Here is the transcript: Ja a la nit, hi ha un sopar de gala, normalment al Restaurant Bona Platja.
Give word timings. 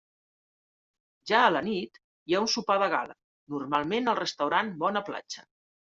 Ja 1.33 1.41
a 1.43 1.51
la 1.57 1.61
nit, 1.67 2.01
hi 2.25 2.37
ha 2.37 2.41
un 2.47 2.51
sopar 2.55 2.81
de 2.87 2.91
gala, 2.97 3.19
normalment 3.59 4.11
al 4.15 4.23
Restaurant 4.25 4.77
Bona 4.85 5.09
Platja. 5.13 5.51